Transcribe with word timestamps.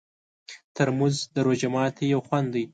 ترموز 0.75 1.15
د 1.33 1.35
روژه 1.47 1.69
ماتي 1.73 2.05
یو 2.13 2.21
خوند 2.27 2.47
دی. 2.53 2.65